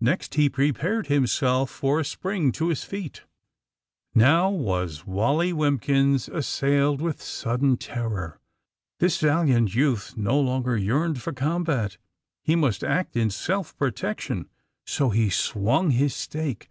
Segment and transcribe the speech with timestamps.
[0.00, 3.24] Next he prepared himself for a spring to his feet.
[4.14, 8.40] AND THE SMUGGLERS 185 Now was Wally Wimpins assailed with sud den terror.
[8.98, 11.98] This valiant youth no longer yearned for combat.
[12.42, 14.48] He must act in self protection,
[14.86, 16.66] so he swung his stake..